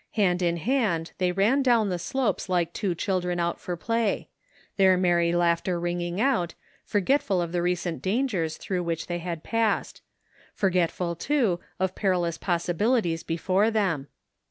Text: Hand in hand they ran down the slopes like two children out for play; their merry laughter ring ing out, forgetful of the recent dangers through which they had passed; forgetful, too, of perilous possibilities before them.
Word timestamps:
Hand 0.13 0.41
in 0.41 0.57
hand 0.57 1.11
they 1.19 1.31
ran 1.31 1.61
down 1.61 1.89
the 1.89 1.99
slopes 1.99 2.49
like 2.49 2.73
two 2.73 2.95
children 2.95 3.39
out 3.39 3.59
for 3.59 3.77
play; 3.77 4.29
their 4.75 4.97
merry 4.97 5.31
laughter 5.31 5.79
ring 5.79 6.01
ing 6.01 6.19
out, 6.19 6.55
forgetful 6.83 7.39
of 7.39 7.51
the 7.51 7.61
recent 7.61 8.01
dangers 8.01 8.57
through 8.57 8.81
which 8.81 9.05
they 9.05 9.19
had 9.19 9.43
passed; 9.43 10.01
forgetful, 10.55 11.15
too, 11.15 11.59
of 11.79 11.93
perilous 11.93 12.39
possibilities 12.39 13.21
before 13.21 13.69
them. 13.69 14.07